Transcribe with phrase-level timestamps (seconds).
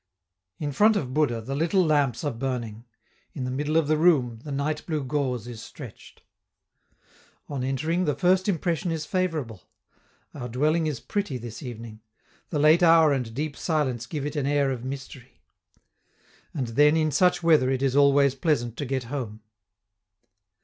[0.57, 2.85] In front of Buddha, the little lamps are burning;
[3.33, 6.23] in the middle of the room, the night blue gauze is stretched.
[7.47, 9.61] On entering, the first impression is favorable;
[10.33, 12.01] our dwelling is pretty this evening;
[12.49, 15.39] the late hour and deep silence give it an air of mystery.
[16.51, 19.43] And then, in such weather, it is always pleasant to get home.